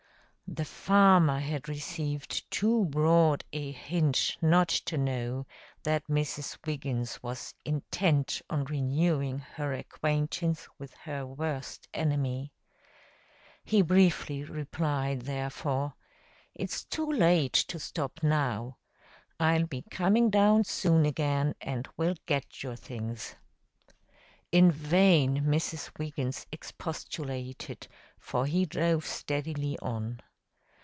The 0.53 0.65
farmer 0.65 1.39
had 1.39 1.69
received 1.69 2.51
too 2.51 2.83
broad 2.83 3.45
a 3.53 3.71
hint 3.71 4.35
not 4.41 4.67
to 4.67 4.97
know 4.97 5.47
that 5.83 6.07
Mrs. 6.07 6.57
Wiggins 6.67 7.23
was 7.23 7.53
intent 7.63 8.41
on 8.49 8.65
renewing 8.65 9.39
her 9.39 9.73
acquaintance 9.73 10.67
with 10.77 10.93
her 11.05 11.25
worst 11.25 11.87
enemy. 11.93 12.51
He 13.63 13.81
briefly 13.81 14.43
replied, 14.43 15.21
therefore, 15.21 15.93
"It's 16.53 16.83
too 16.83 17.09
late 17.09 17.53
to 17.53 17.79
stop 17.79 18.21
now. 18.21 18.75
I'll 19.39 19.67
be 19.67 19.83
coming 19.89 20.29
down 20.29 20.65
soon 20.65 21.05
again 21.05 21.55
and 21.61 21.87
will 21.95 22.15
get 22.25 22.61
your 22.61 22.75
things." 22.75 23.35
In 24.51 24.69
vain 24.69 25.45
Mrs. 25.45 25.97
Wiggins 25.97 26.45
expostulated, 26.51 27.87
for 28.19 28.45
he 28.45 28.65
drove 28.65 29.05
steadily 29.05 29.79
on. 29.81 30.19